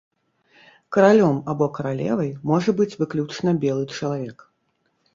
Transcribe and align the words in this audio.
Каралём 0.97 1.37
або 1.53 1.69
каралевай 1.77 2.33
можа 2.55 2.77
быць 2.83 2.93
выключна 3.05 3.49
белы 3.67 3.83
чалавек. 3.97 4.37